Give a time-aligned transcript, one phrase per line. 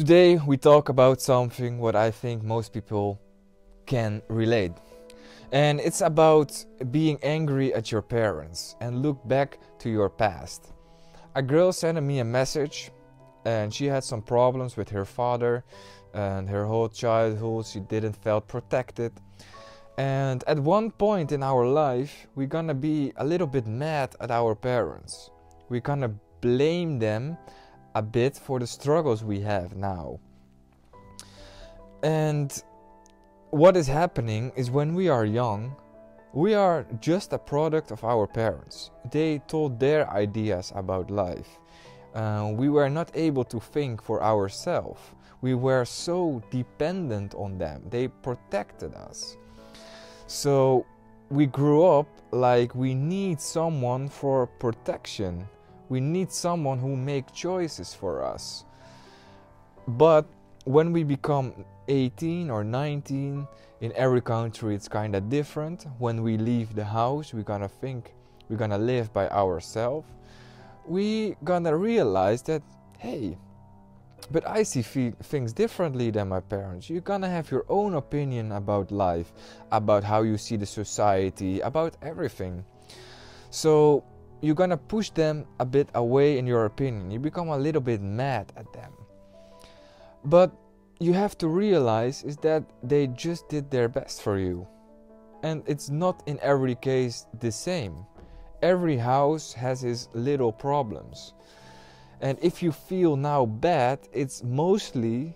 [0.00, 3.20] Today we talk about something what I think most people
[3.84, 4.72] can relate.
[5.52, 10.72] And it's about being angry at your parents and look back to your past.
[11.34, 12.90] A girl sent me a message
[13.44, 15.64] and she had some problems with her father
[16.14, 19.12] and her whole childhood she didn't felt protected.
[19.98, 24.30] And at one point in our life, we're gonna be a little bit mad at
[24.30, 25.30] our parents.
[25.68, 27.36] We're gonna blame them
[27.94, 30.18] a bit for the struggles we have now.
[32.02, 32.62] And
[33.50, 35.74] what is happening is when we are young,
[36.32, 38.90] we are just a product of our parents.
[39.10, 41.58] They told their ideas about life.
[42.14, 45.00] Uh, we were not able to think for ourselves.
[45.42, 47.82] We were so dependent on them.
[47.90, 49.36] They protected us.
[50.26, 50.86] So
[51.30, 55.48] we grew up like we need someone for protection
[55.90, 58.64] we need someone who make choices for us.
[59.86, 60.24] But
[60.64, 61.52] when we become
[61.88, 63.46] 18 or 19,
[63.80, 65.86] in every country it's kind of different.
[65.98, 68.14] When we leave the house, we're gonna think
[68.48, 70.06] we're gonna live by ourselves.
[70.86, 72.62] We gonna realize that,
[72.98, 73.36] hey,
[74.30, 76.88] but I see things differently than my parents.
[76.88, 79.32] You're gonna have your own opinion about life,
[79.72, 82.64] about how you see the society, about everything.
[83.50, 84.04] So
[84.40, 87.10] you're gonna push them a bit away in your opinion.
[87.10, 88.92] You become a little bit mad at them.
[90.24, 90.52] But
[90.98, 94.66] you have to realize is that they just did their best for you.
[95.42, 98.04] And it's not in every case the same.
[98.62, 101.32] Every house has its little problems.
[102.20, 105.34] And if you feel now bad, it's mostly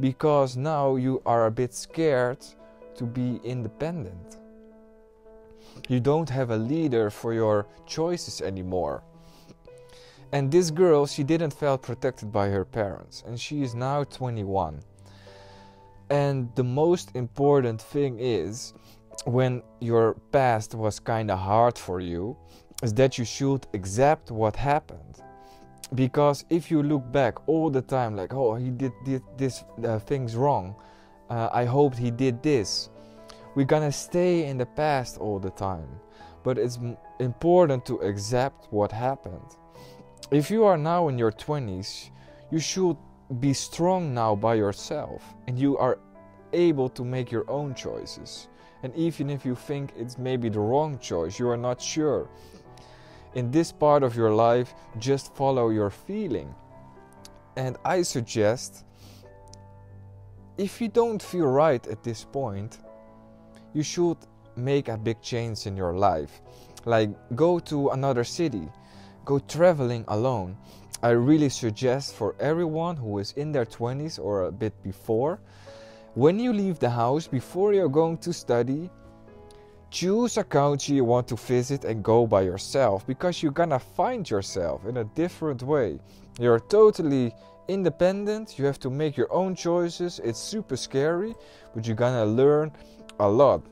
[0.00, 2.44] because now you are a bit scared
[2.96, 4.38] to be independent.
[5.88, 9.02] You don't have a leader for your choices anymore.
[10.32, 14.80] And this girl, she didn't feel protected by her parents, and she is now 21.
[16.10, 18.74] And the most important thing is
[19.26, 22.36] when your past was kind of hard for you,
[22.82, 25.20] is that you should accept what happened.
[25.94, 29.98] Because if you look back all the time, like, oh, he did, did this uh,
[29.98, 30.74] things wrong,
[31.30, 32.90] uh, I hoped he did this,
[33.54, 35.88] we're gonna stay in the past all the time,
[36.42, 36.78] but it's
[37.20, 39.56] important to accept what happened.
[40.30, 42.10] If you are now in your 20s,
[42.50, 42.96] you should
[43.40, 45.98] be strong now by yourself and you are
[46.52, 48.48] able to make your own choices.
[48.82, 52.28] And even if you think it's maybe the wrong choice, you are not sure.
[53.34, 56.54] In this part of your life, just follow your feeling.
[57.56, 58.84] And I suggest
[60.56, 62.78] if you don't feel right at this point,
[63.74, 64.16] you should
[64.56, 66.40] make a big change in your life.
[66.84, 68.68] Like go to another city,
[69.24, 70.56] go traveling alone.
[71.02, 75.40] I really suggest for everyone who is in their 20s or a bit before,
[76.14, 78.88] when you leave the house before you're going to study,
[79.90, 84.30] choose a country you want to visit and go by yourself because you're gonna find
[84.30, 85.98] yourself in a different way.
[86.38, 87.34] You're totally
[87.68, 90.20] independent, you have to make your own choices.
[90.22, 91.34] It's super scary,
[91.74, 92.72] but you're gonna learn
[93.20, 93.62] a lot.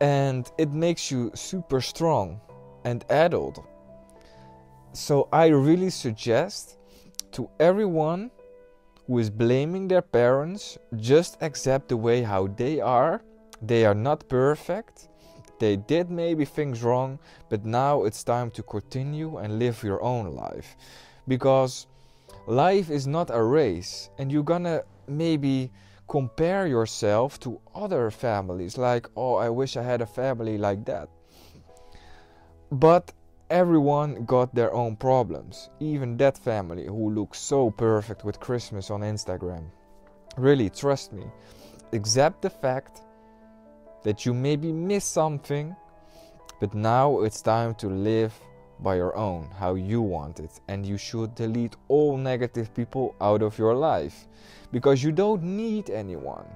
[0.00, 2.40] And it makes you super strong
[2.84, 3.64] and adult.
[4.92, 6.78] So I really suggest
[7.32, 8.30] to everyone
[9.06, 13.22] who is blaming their parents just accept the way how they are.
[13.62, 15.08] They are not perfect.
[15.58, 17.18] They did maybe things wrong,
[17.50, 20.76] but now it's time to continue and live your own life.
[21.28, 21.86] Because
[22.46, 25.70] life is not a race and you're gonna maybe
[26.10, 31.08] compare yourself to other families like oh i wish i had a family like that.
[32.72, 33.12] But
[33.48, 35.70] everyone got their own problems.
[35.78, 39.64] Even that family who looks so perfect with christmas on instagram.
[40.36, 41.26] Really trust me
[41.92, 43.02] accept the fact
[44.02, 45.76] that you maybe missed something
[46.60, 48.34] but now it's time to live
[48.82, 53.42] by your own how you want it and you should delete all negative people out
[53.42, 54.26] of your life
[54.72, 56.46] because you don't need anyone.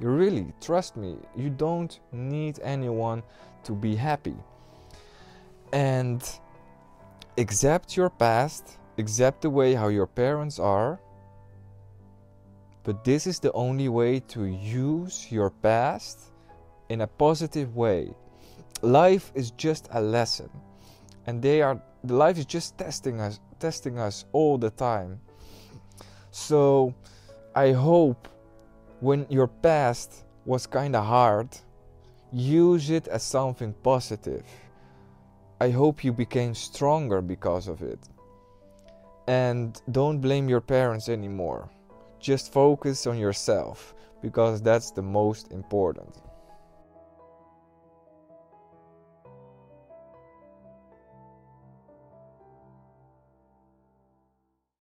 [0.00, 3.22] You really, trust me, you don't need anyone
[3.64, 4.36] to be happy.
[5.72, 6.22] And
[7.38, 11.00] accept your past, accept the way how your parents are.
[12.84, 16.20] But this is the only way to use your past
[16.88, 18.14] in a positive way.
[18.82, 20.50] Life is just a lesson.
[21.26, 25.20] And they are the life is just testing us testing us all the time.
[26.30, 26.94] So
[27.54, 28.28] I hope
[29.00, 31.48] when your past was kind of hard,
[32.32, 34.44] use it as something positive.
[35.60, 37.98] I hope you became stronger because of it.
[39.26, 41.70] And don't blame your parents anymore.
[42.20, 46.12] just focus on yourself because that's the most important.